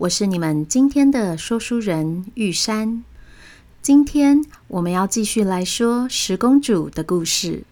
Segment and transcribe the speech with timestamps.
[0.00, 3.04] 我是你们今天的说书人玉山。
[3.82, 7.64] 今天我们要继续来说十公主的故事。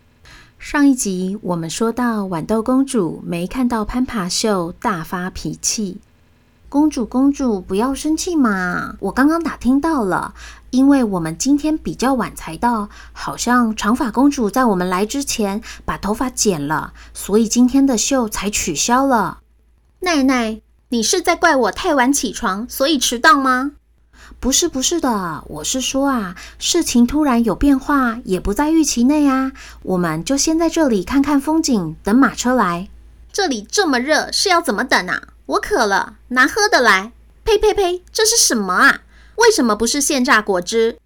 [0.58, 6.02] 上一集我们说到豌豆公主没看到攀爬秀，大发脾气。
[6.68, 8.96] 公主，公主，不要生气嘛！
[9.00, 10.34] 我刚刚打听到了，
[10.68, 19.38] 因为我们今天比较晚才到，好像长发公主在我们来之前把头发剪了，所以今天的秀才取消了。
[20.00, 20.60] 奈奈，
[20.90, 23.72] 你是在怪我太晚起床，所以迟到吗？
[24.40, 29.52] 不是，不是的，我是说啊，事情突然有变化，也不在预期内啊。
[29.82, 32.88] 我们就先在这里看看风景，等马车来。
[33.30, 35.24] 这里这么热，是要怎么等啊？
[35.44, 37.12] 我渴了，拿喝的来。
[37.44, 39.00] 呸呸呸，这是什么啊？
[39.36, 40.96] 为什么不是现榨果汁？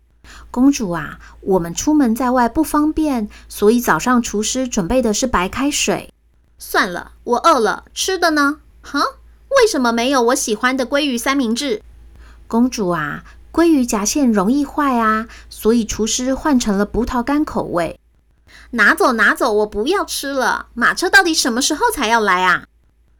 [0.52, 6.12] 公主啊，我们出门在外不方便，所以早上厨师准备的是白开水。
[6.56, 7.86] 算了，我饿了。
[7.92, 8.58] 吃的呢？
[8.80, 9.00] 哈？
[9.60, 11.82] 为什么没有我喜欢的鲑鱼三明治？
[12.46, 17.98] 公主啊，鲑鱼夹馅容易坏啊，所以厨师换成了葡萄干口味。
[18.70, 20.66] 拿走，拿走，我不要吃了。
[20.74, 22.64] 马车到底什么时候才要来啊？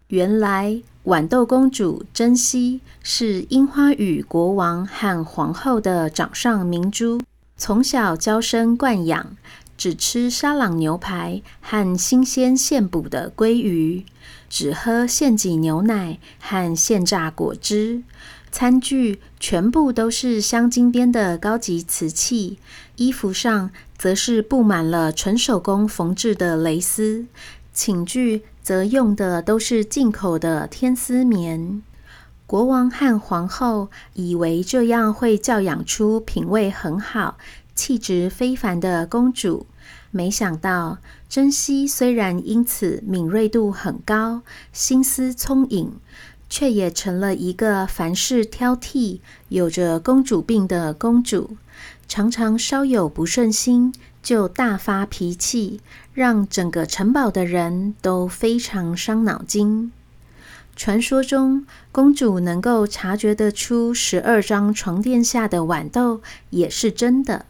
[0.09, 7.21] 原来豌豆公主珍稀是樱花雨国王和皇后的掌上明珠，
[7.57, 9.37] 从小娇生惯养，
[9.77, 14.05] 只吃沙朗牛排和新鲜现捕的鲑鱼，
[14.49, 18.03] 只喝现挤牛奶和现榨果汁，
[18.51, 22.59] 餐具全部都是镶金边的高级瓷器，
[22.97, 27.27] 衣服上则是布满了纯手工缝制的蕾丝。
[27.75, 31.83] 寝具则用的都是进口的天丝棉。
[32.47, 37.39] 国王和皇后以为这样会教养出品味很好、
[37.75, 39.67] 气质非凡的公主，
[40.11, 45.93] 没想到珍惜虽然因此敏锐度很高、心思聪颖，
[46.49, 51.57] 却也成了一个凡事挑剔、有着公主病的公主，
[52.07, 55.81] 常常稍有不顺心，就大发脾气，
[56.13, 59.91] 让整个城堡的人都非常伤脑筋。
[60.75, 67.47] 传说中，公主能够察觉得出十二张床垫下的豌豆，也是真的。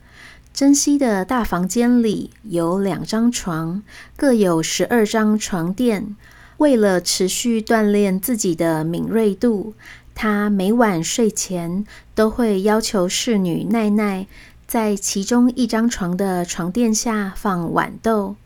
[0.55, 3.83] 珍惜的大房间里有两张床，
[4.17, 6.15] 各有十二张床垫。
[6.59, 9.73] 为了持续锻炼自己的敏锐度，
[10.15, 14.27] 他每晚睡前都会要求侍女奈奈。
[14.67, 18.37] 在其中一张床的床垫下放豌豆，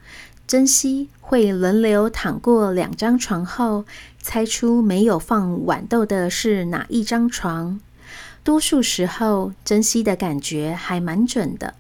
[0.47, 3.85] 珍惜会轮流躺过两张床后，
[4.23, 7.81] 猜出没有放豌豆的是哪一张床。
[8.43, 11.75] 多数时候，珍惜的感觉还蛮准的，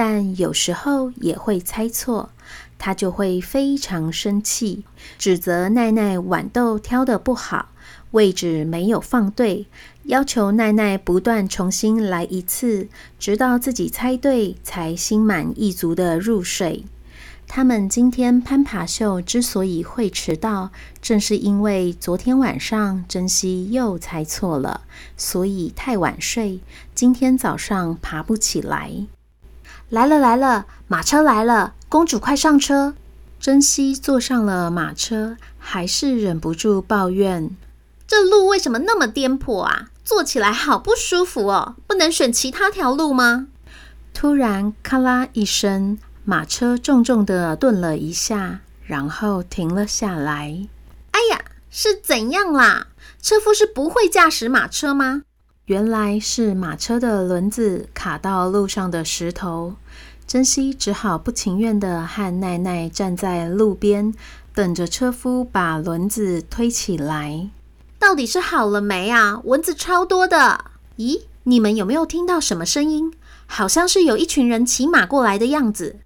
[0.00, 2.30] 但有时候也会猜错，
[2.78, 4.84] 他就会非常生气，
[5.18, 7.70] 指责奈奈豌豆挑的不好，
[8.12, 9.66] 位置没有放对。
[10.04, 12.86] 要求奈奈不断重新来一次，
[13.18, 16.84] 直到自己猜对，才心满意足的入睡。
[17.48, 20.70] 他们今天攀爬秀之所以会迟到，
[21.02, 24.82] 正是因为昨天晚上珍惜又猜错了，
[25.16, 26.60] 所以太晚睡，
[26.94, 29.08] 今天早上爬不起来。
[29.90, 32.94] 来了来了，马车来了，公主快上车！
[33.40, 37.56] 珍惜坐上了马车，还是忍不住抱怨：
[38.06, 39.86] 这路为什么那么颠簸啊？
[40.04, 43.46] 坐起来好不舒服哦，不能选其他条路吗？
[44.12, 50.68] 突然，咔啦一声，马车重重地顿了一下，然后停了下来。
[51.12, 51.40] 哎呀，
[51.70, 52.88] 是怎样啦？
[53.22, 55.22] 车夫是不会驾驶马车吗？
[55.68, 59.74] 原来是马车的轮子卡到路上的石头，
[60.26, 64.14] 珍惜只好不情愿地和奈奈站在路边，
[64.54, 67.50] 等着车夫把轮子推起来。
[67.98, 69.42] 到底是好了没啊？
[69.44, 70.64] 蚊子超多的。
[70.96, 73.12] 咦，你们有没有听到什么声音？
[73.44, 75.96] 好像是有一群人骑马过来的样子。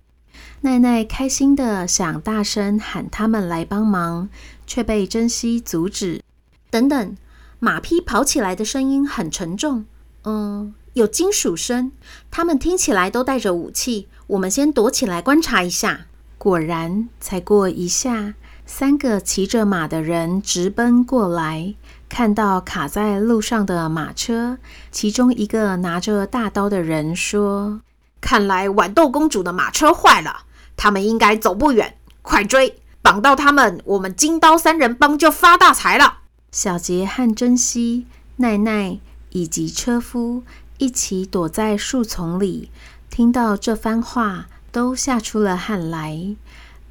[0.62, 4.28] 奈奈开心的想大声喊他们来帮忙，
[4.66, 6.20] 却被珍惜阻止。
[6.68, 7.16] 等等，
[7.64, 9.84] 马匹跑起来的声音很沉重。
[10.24, 11.92] 嗯，有金属声。
[12.28, 14.08] 他们听起来都带着武器。
[14.26, 16.06] 我们先躲起来观察一下。
[16.38, 18.34] 果然，才过一下。
[18.66, 21.76] 三个骑着马的人直奔过来，
[22.08, 24.58] 看到卡在路上的马车，
[24.90, 27.80] 其中一个拿着大刀的人说
[28.20, 32.80] ：“看来豌豆公主的马车坏了，他们应该走不远，快追！
[33.00, 36.18] 绑到他们，我们金刀三人帮就发大财了。”
[36.52, 38.06] 小杰和珍惜、
[38.36, 38.98] 奈奈
[39.30, 40.42] 以及车夫
[40.76, 42.70] 一起躲在树丛里，
[43.08, 46.36] 听到这番话，都吓出了汗来。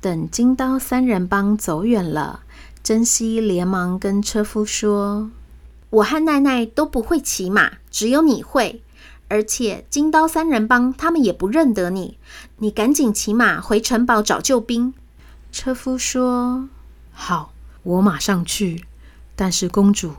[0.02, 2.42] 等金刀三人帮走远了，
[2.82, 5.30] 珍惜连忙跟车夫说
[5.92, 8.82] ：“我和奈奈都不会骑马，只有你会。
[9.28, 12.18] 而且金刀三人帮他们也不认得你，
[12.58, 14.96] 你赶紧骑马回城堡找救兵。”
[15.54, 16.68] 车夫说
[17.14, 17.54] ：“好，
[17.84, 18.86] 我马上去。
[19.42, 20.12] 但是公主，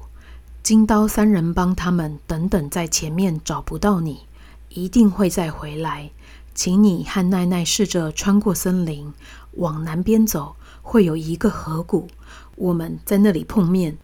[0.65, 4.27] 金刀三人帮他们等等在前面找不到你，
[4.71, 6.11] 一定会再回来。
[6.57, 9.15] 请你和奈奈试着穿过森林。”
[9.59, 12.09] 往南边走，会有一个河谷，
[12.57, 13.97] 我们在那里碰面。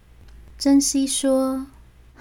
[0.57, 1.65] 珍惜说：“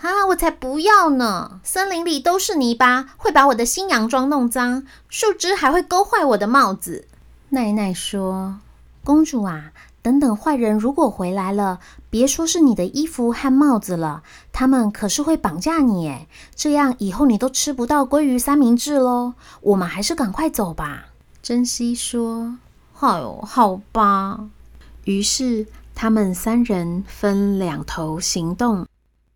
[0.03, 1.61] 啊，我才不要呢！
[1.62, 7.06] 森林里都是泥巴，会把我的新洋装弄脏，树枝还会勾坏我的帽子。”
[7.50, 8.59] 奈奈说
[9.05, 9.73] ：“公主啊，
[10.08, 14.22] 等等，坏人如果回来了，别说是你的衣服和帽子了，
[14.55, 19.34] 他们可是会绑架你诶，这样以后你都吃不到鲑鱼三明治喽。
[19.60, 21.08] 我们还是赶快走吧。”
[21.43, 22.56] 珍惜说。
[23.00, 24.40] 哎呦，好吧。
[25.05, 28.87] 于是他们三人分两头行动。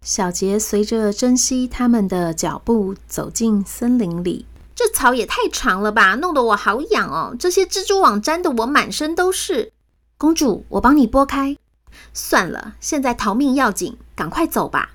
[0.00, 4.46] 小杰随着珍惜他们的脚步走进森林里。
[4.74, 7.36] 这草也太长了吧，弄得我好痒哦！
[7.38, 9.70] 这些蜘蛛网粘得我满身都是。
[10.22, 11.56] 公主，我帮你拨开。
[12.14, 14.90] 算了，现在逃命要紧，赶快走吧。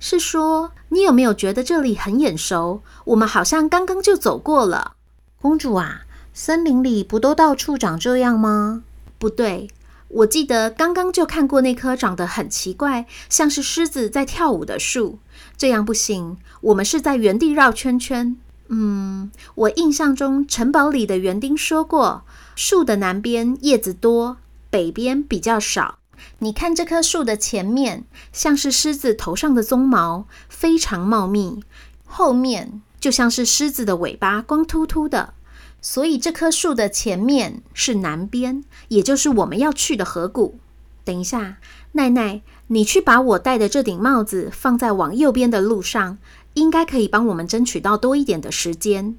[0.00, 2.80] 是说，你有没有觉得这里很眼熟？
[3.04, 4.94] 我们好像刚刚就走过了。
[5.42, 6.04] 公主啊。
[6.32, 8.84] 森林里不都到处长这样吗？
[9.18, 9.68] 不对，
[10.08, 15.18] 我记得刚刚就看过那棵长得很奇怪，像是狮子在跳舞的树。
[15.58, 18.38] 这样不行，我们是在原地绕圈圈。
[18.68, 22.24] 嗯，我印象中城堡里的园丁说过，
[22.56, 24.38] 树的南边叶子多，
[24.72, 25.98] 北边比较少。
[26.38, 31.60] 你看这棵树的前面，像是狮子头上的鬃毛，非常茂密；
[32.06, 35.34] 后面就像是狮子的尾巴，光秃秃的。
[35.82, 40.58] 所以这棵树的前面是南边，也就是我们要去的河谷。
[41.04, 41.58] 等一下，
[41.92, 46.16] 奈奈，你去把我戴的这顶帽子放在往右边的路上，
[46.54, 49.18] 应该可以帮我们争取到多一点的时间。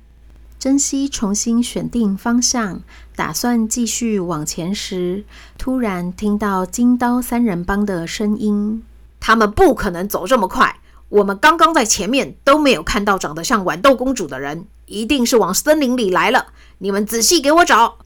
[0.63, 2.83] 珍惜重新选定方向，
[3.17, 5.25] 打算继续往前时，
[5.57, 8.81] 突然听到金刀三人帮的声音
[9.19, 10.79] ：“他们不可能走这么快。”
[11.19, 16.53] 我们刚刚在前面都没有看到长得像豌豆公主的人，一定是往森林里来了。
[16.77, 17.97] 你们仔细给我找。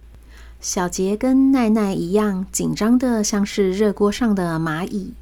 [0.60, 5.14] 小杰跟奈奈一样紧张的像是热锅上的蚂蚁，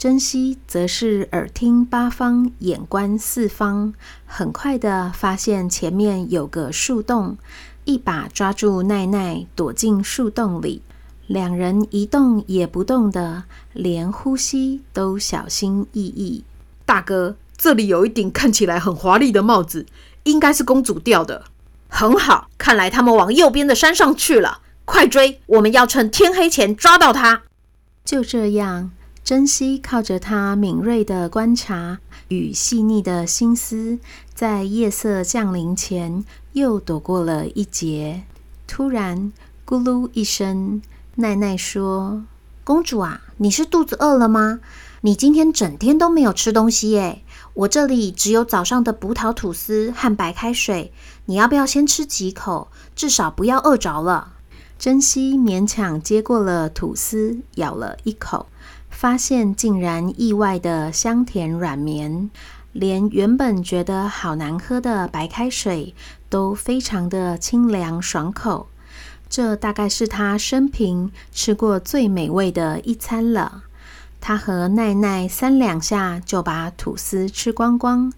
[0.00, 3.92] 珍惜则是耳听八方，眼观四方，
[4.24, 7.36] 很快的发现前面有个树洞，
[7.84, 10.80] 一把抓住奈奈，躲进树洞里。
[11.26, 13.44] 两人一动也不动的，
[13.74, 16.44] 连呼吸都小心翼翼。
[16.86, 19.84] 大哥，这里有一顶看起来很华丽的帽子，
[20.22, 21.44] 应该是公主掉的。
[21.88, 24.62] 很好，看来他们往右边的山上去了。
[24.86, 27.42] 快追，我们要趁天黑前抓到他。
[28.02, 28.92] 就这样，
[29.22, 33.98] 珍惜靠着他敏锐的观察与细腻的心思，
[34.34, 38.24] 在夜色降临前又躲过了一劫。
[38.66, 39.32] 突然，
[39.66, 40.82] 咕噜一声，
[41.16, 42.24] 奈奈说
[42.64, 44.60] ：“公主啊，你是肚子饿了吗？”
[45.02, 47.22] 你今天整天都没有吃东西耶，
[47.54, 50.92] 我这里只有早上的葡萄吐司和白开水，
[51.24, 52.68] 你要不要先吃几口？
[52.94, 54.34] 至少不要饿着了。
[54.78, 58.46] 珍惜勉强接过了吐司，咬了一口，
[59.00, 62.28] 发现竟然意外的香甜软绵，
[62.72, 65.94] 连原本觉得好难喝的白开水
[66.28, 68.68] 都非常的清凉爽口。
[69.26, 73.62] 这大概是他生平吃过最美味的一餐了。
[74.20, 78.12] 他和奈奈三两下就把吐司吃光光，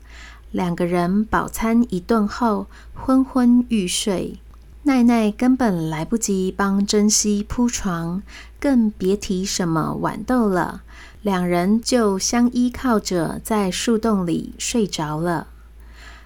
[0.50, 4.40] 两个人饱餐一顿后昏昏欲睡。
[4.84, 8.20] 奈奈根本来不及帮珍惜铺床，
[8.62, 10.82] 更别提什么豌豆了。
[11.20, 15.48] 两人就相依靠着在树洞里睡着了。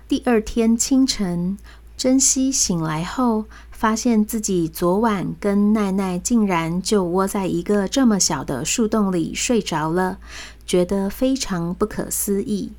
[0.06, 1.56] 第二天清晨，
[1.96, 10.18] 珍惜醒来后，发现自己昨晚跟奈奈竟然就窝在一个这么小的树洞里睡着了，
[10.66, 12.72] 觉得非常不可思议。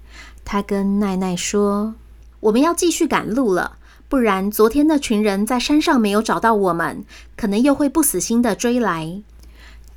[0.45, 1.95] 他跟奈奈说
[2.41, 7.03] ：“我们要继续赶路了，不然昨天那群人在山上没有找到我们，
[7.35, 9.21] 可能又会不死心的追来。”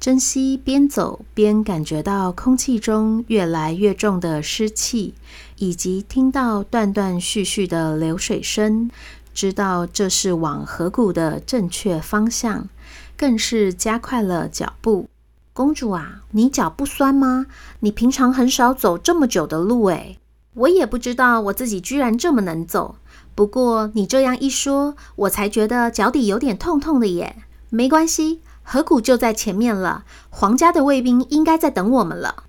[0.00, 5.12] 珍惜边走边感觉到空气中越来越重的湿气，
[5.59, 8.90] 以及听到断断续续的流水声，
[9.35, 12.71] 知道这是往河谷的正确方向，
[13.14, 15.11] 更是加快了脚步。
[15.52, 17.45] 公主啊，你脚不酸吗？
[17.80, 20.16] 你平常很少走这么久的路诶。
[20.54, 22.97] 我也不知道我自己居然这么能走，
[23.35, 27.37] 不过你这样一说，我才觉得脚底有点痛痛的耶。
[27.69, 28.40] 没关系。
[28.72, 32.44] 河谷就在前面了，皇家的卫兵应该在等我们了。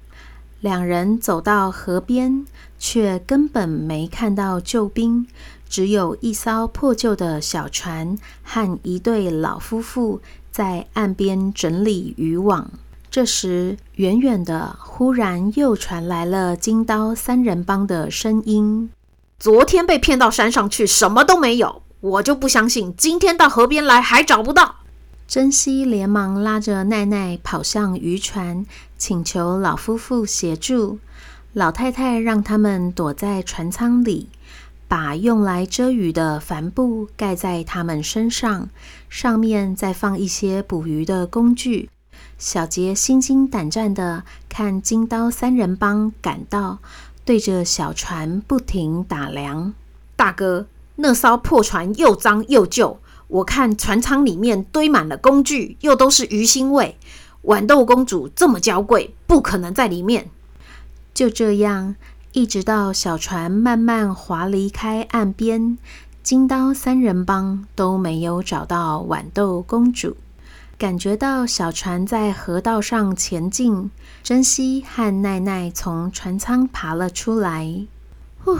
[0.60, 2.46] 两人走到河边，
[2.78, 5.26] 却根本没看到救兵，
[5.68, 12.70] 只有一艘破旧的小船和一对老夫妇在岸边整理渔网。
[13.10, 18.92] 这时，远远的忽然又传来了金刀三人帮的声音
[19.40, 24.76] ：“昨天被骗到山上去，什么都没有，我就不相信今天到河边来还找不到。”
[25.32, 28.66] 珍惜连忙拉着奈奈跑向渔船，
[28.98, 31.00] 请求老夫妇协助。
[31.54, 34.28] 老太太让他们躲在船舱里，
[34.90, 38.68] 把用来遮雨的帆布盖在他们身上，
[39.08, 41.90] 上面再放一些捕鱼的工具。
[42.38, 46.80] 小杰心惊胆战地看金刀三人帮赶到，
[47.24, 49.74] 对着小船不停打量。
[50.18, 53.00] 大哥，那艘破船又脏又旧。
[53.32, 56.98] 我看船舱里面堆满了工具，又都是鱼腥味。
[57.44, 60.30] 豌豆公主这么娇贵，不可能在里面。
[61.14, 61.96] 就这样，
[62.34, 65.78] 一直到小船慢慢划离开岸边，
[66.22, 70.18] 金刀三人帮都没有找到豌豆公主。
[70.78, 73.90] 感觉到小船在河道上前进，
[74.22, 77.88] 珍惜和奈奈从船舱爬了出来。
[78.44, 78.58] 呼，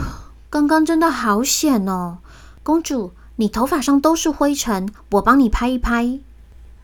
[0.48, 2.18] 刚刚真的好险哦，
[2.62, 3.12] 公主。
[3.36, 6.20] 你头发上都是灰尘，我帮你拍一拍。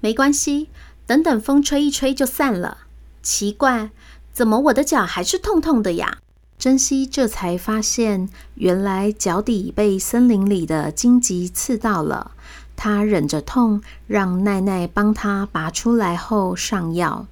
[0.01, 0.69] 没关系，
[1.07, 2.79] 等等风吹一吹就散了。
[3.23, 3.91] 奇怪，
[4.33, 6.19] 怎么我的脚还是痛痛的呀？
[6.59, 12.33] 珍惜这才发现，原来脚底被森林里的荆棘刺到了。
[12.75, 17.27] 她忍着痛，让奈奈帮她拔出来后上药。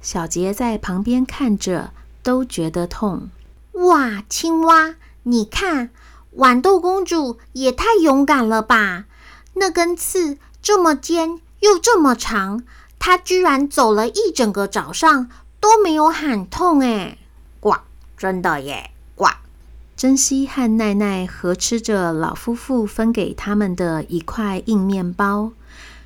[0.00, 1.92] 小杰在旁边看着，
[2.22, 3.30] 都觉得痛。
[3.72, 5.90] 哇，青蛙，你看。
[6.36, 9.04] 豌豆公主也太勇敢了吧！
[9.54, 12.62] 那根刺这么尖又这么长，
[12.98, 15.28] 她居然走了一整个早上
[15.60, 17.18] 都没有喊痛诶！
[17.60, 17.74] 呱，
[18.16, 18.90] 真的耶！
[19.14, 19.28] 呱。
[19.94, 25.52] 珍惜和奈奈合吃着老夫妇分给他们的一块硬面包。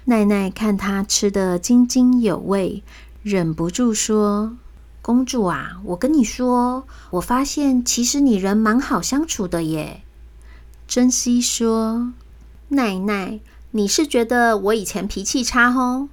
[0.07, 2.83] 奈奈看他吃得津津有味，
[3.23, 4.57] 忍不住说
[5.01, 10.03] ：“公主啊，我跟你说，我发现其实你人蛮好相处的耶。”
[10.87, 12.13] 珍惜说
[12.71, 13.41] ：“奈奈，
[13.73, 16.09] 你是觉得我以前脾气差吼？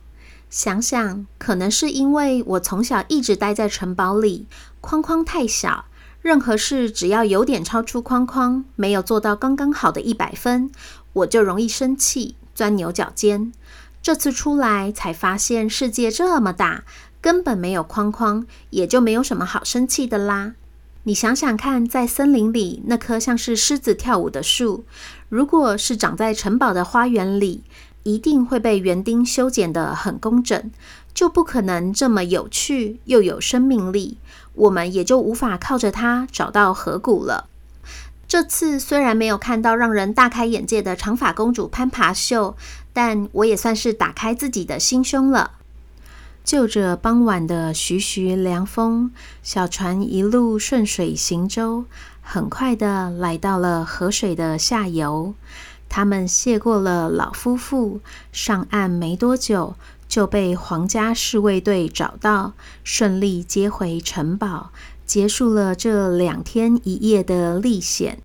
[0.50, 4.48] 想想，可能是因为我从小一直待在城堡里，
[4.82, 5.86] 框框太小，
[6.24, 10.72] 任何事只要有点超出框框，没有做到刚刚好的一百分，
[11.13, 13.53] 我就容易生气，钻牛角尖。
[14.01, 16.84] 这次出来才发现世界这么大，
[17.22, 20.56] 根本没有框框，也就没有什么好生气的啦。”
[21.06, 24.86] 你想想看，在森林里那棵像是狮子跳舞的树，
[25.28, 27.64] 如果是长在城堡的花园里，
[28.04, 30.72] 一定会被园丁修剪得很工整，
[31.14, 34.18] 就不可能这么有趣又有生命力。
[34.54, 37.50] 我们也就无法靠着它找到河谷了。
[38.26, 42.56] 这次虽然没有看到让人大开眼界的长发公主攀爬秀，
[42.94, 45.52] 但我也算是打开自己的心胸了。
[46.44, 51.86] 就着傍晚的徐徐凉风，小船一路顺水行舟，
[52.22, 55.34] 很快的来到了河水的下游。
[55.88, 59.76] 他们谢过了老夫妇，上岸没多久
[60.08, 64.72] 就被皇家侍卫队找到，顺利接回城堡，
[65.06, 68.20] 结束了这两天一夜的历险。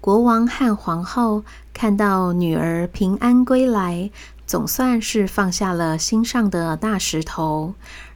[0.00, 4.10] 国王和皇后看到女儿平安归来。
[4.46, 7.74] 总算是放下了心上的大石头，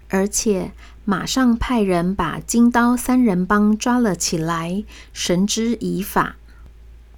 [0.09, 0.73] 而且
[1.05, 6.37] 马上派人把金刀三人帮抓了起来，绳之以法。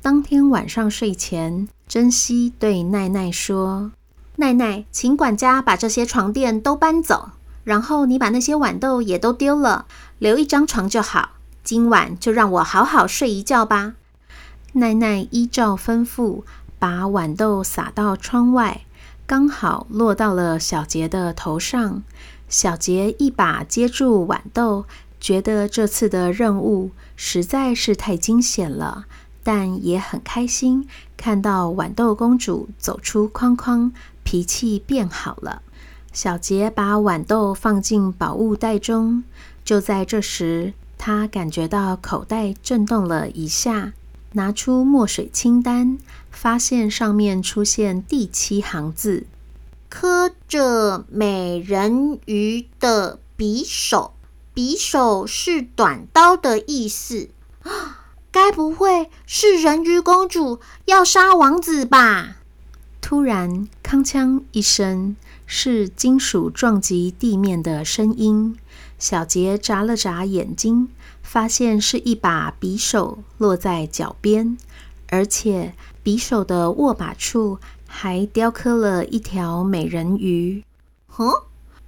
[0.00, 3.92] 当天晚上睡前，珍惜对奈奈说
[4.36, 7.32] ：“奈奈，请管家把这些床垫都搬走，
[7.64, 9.84] 然后你把那些豌豆也都丢了，
[10.18, 11.32] 留一张床就好。
[11.62, 13.94] 今晚就让我好好睡一觉吧。”
[14.74, 16.42] 奈奈依照吩咐，
[16.78, 18.80] 把豌豆撒到窗外。
[19.32, 22.02] 刚好落到了小杰的头上，
[22.50, 24.84] 小杰一把接住豌豆，
[25.18, 29.06] 觉得这次的任务实在是太惊险了，
[29.42, 30.86] 但也很开心，
[31.16, 33.90] 看到豌豆公主走出框框，
[34.22, 35.62] 脾气变好了。
[36.12, 39.24] 小杰把豌豆放进宝物袋中，
[39.64, 43.94] 就在这时，他感觉到口袋震动了一下，
[44.32, 45.98] 拿出墨水清单，
[46.30, 49.26] 发现上面出现第七行字
[49.88, 54.14] ：“刻着美人鱼的匕首，
[54.54, 57.28] 匕首是短刀的意思。
[58.32, 62.36] 该不会是人鱼公主要杀王子吧？”
[63.02, 65.16] 突然，铿锵一声。
[65.54, 68.56] 是金属撞击地面的声音。
[69.02, 70.88] 小杰眨了眨眼睛，
[71.24, 74.56] 发现是一把匕首落在脚边，
[75.08, 80.62] 而且匕首的握把处还雕刻了一条美人鱼。
[81.08, 81.32] 哼，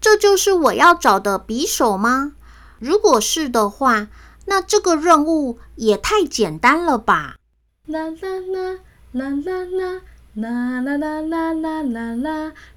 [0.00, 2.32] 这就是我要找的匕首吗？
[2.80, 4.08] 如果是的话，
[4.46, 7.36] 那这个任务也太简单了吧！
[7.86, 8.80] 啦啦啦
[9.12, 9.70] 啦啦
[10.34, 12.52] 啦啦啦啦啦啦啦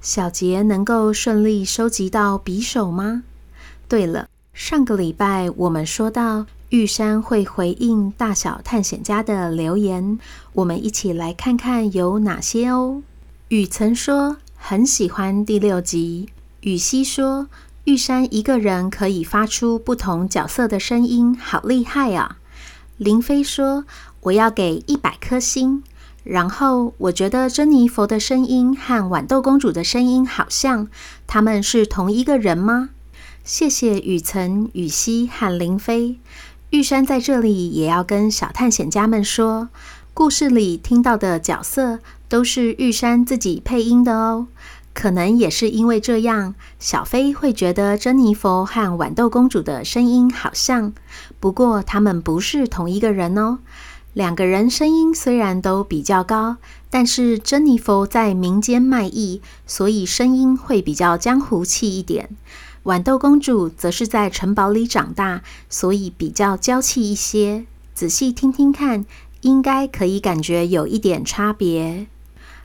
[0.00, 3.24] 小杰能够顺利收集到匕首吗？
[3.88, 10.18] 对了，上个礼拜我们说到玉山会回应大小探险家的留言，
[10.52, 13.02] 我们一起来看看有哪些哦。
[13.48, 16.28] 雨曾说很喜欢第六集。
[16.60, 17.48] 雨熙说
[17.84, 22.38] 玉山一个人可以发出不同角色的声音，好厉害啊！
[22.98, 23.84] 林飞说
[24.22, 25.82] 我要给一百颗星。
[26.28, 30.88] 然后我觉得珍妮佛的声音和豌豆公主的声音好像，
[31.26, 32.90] 他们是同一个人吗？
[33.44, 36.18] 谢谢雨岑、雨熙和林飞。
[36.68, 39.70] 玉山在这里也要跟小探险家们说，
[40.12, 44.48] 故事里听到的角色都是玉山自己配音的哦。
[44.92, 50.92] 可能也是因为这样，小飞会觉得珍妮佛和豌豆公主的声音好像，
[51.40, 53.60] 不过他们不是同一个人哦。
[54.18, 56.56] 两个人声音虽然都比较高，
[56.90, 62.28] 但是珍妮佛在民间卖艺，所以声音会比较江湖气一点。
[62.82, 67.66] 豌豆公主则是在城堡里长大，所以比较娇气一些。
[67.94, 69.06] 仔细听听看，
[69.42, 72.08] 应该可以感觉有一点差别。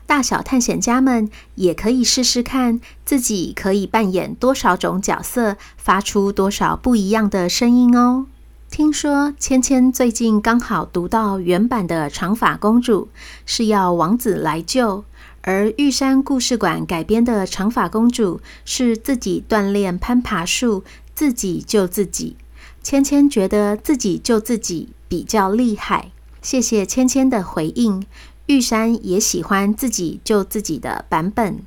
[0.06, 8.26] 大小探险家们也可以试试看，自己可以扮演多少种角色，发出多少不一样的声音哦。
[8.76, 13.08] 听说芊芊最近刚好读到原版的长发公主
[13.46, 15.04] 是要王子来救，
[15.42, 20.82] 而玉山故事馆改编的长发公主是自己锻炼攀爬术，
[21.14, 22.34] 自己救自己。
[22.82, 26.10] 芊芊觉得自己救自己比较厉害。
[26.42, 28.04] 谢谢芊芊的回应，
[28.46, 31.60] 玉山也喜欢自己救自己的版本。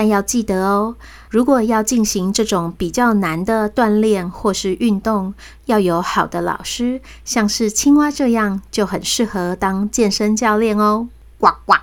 [0.00, 0.96] 但要记得哦，
[1.28, 5.34] 如果要进行这种比较难的锻炼或是运动，
[5.66, 11.08] 要有好的老师，像是青蛙这样就很适合当健身教练哦。
[11.38, 11.74] 呱呱！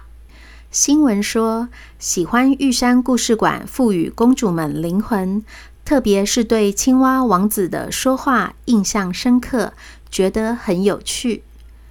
[0.71, 5.45] 新闻说，喜欢玉山故事馆赋予公主们灵魂，
[5.86, 9.73] 特别是对青蛙王子的说话印象深刻，
[10.10, 11.43] 觉得很有趣。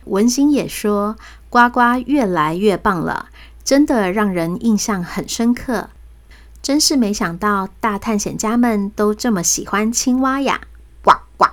[0.06, 1.14] 文心也说，
[1.48, 3.28] 呱呱越来越棒了，
[3.62, 5.90] 真的让人印象很深刻。
[6.62, 10.60] 真是没想到，大探险家们都这么喜欢青蛙呀！
[11.02, 11.46] 呱呱。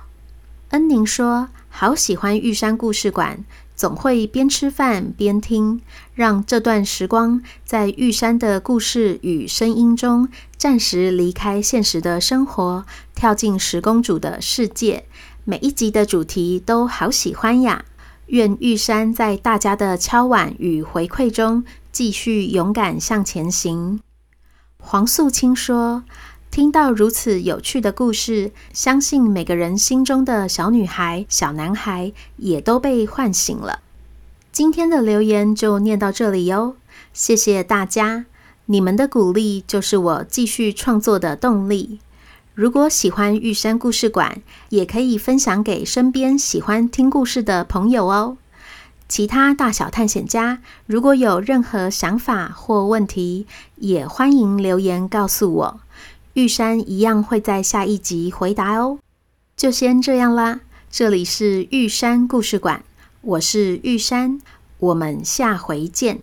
[0.70, 3.44] 恩宁说：“好喜欢玉山故事馆，
[3.76, 5.80] 总会边吃饭边听，
[6.14, 15.04] 让这段时光在玉山的故事与声音中暂时离开现实的生活，跳进十公主的世界。
[15.44, 17.84] 每一集的主题都好喜欢呀！
[18.26, 21.62] 愿玉山在大家的敲碗与回馈中，
[21.92, 24.00] 继续勇敢向前行。”
[24.86, 26.04] 黄素清说
[26.52, 33.80] ：“听到如此有趣的故事，相信每个人心中的小女孩、小男孩也都被唤醒了。”
[34.52, 36.76] 今天的留言就念到这里哟，
[37.14, 38.26] 谢谢大家，
[38.66, 41.98] 你们的鼓励就是我继续创作的动力。
[42.52, 48.36] 如果喜欢玉山故事馆，也可以分享给身边喜欢听故事的朋友哦。
[49.08, 55.80] 其他大小探险家，如果有任何想法或问题，也欢迎留言告诉我。
[56.32, 58.98] 玉山一样会在下一集回答哦。
[59.56, 62.82] 就先这样啦，这里是玉山故事馆，
[63.20, 64.40] 我是玉山，
[64.78, 66.20] 我们下回见。